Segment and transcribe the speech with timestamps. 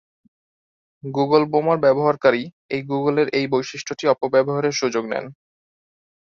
[1.03, 2.43] Google বোমা-র ব্যবহারকারী
[2.69, 5.25] এই গুগলের এই বৈশিষ্ট্যটি অপব্যবহারের সুযোগ নেন।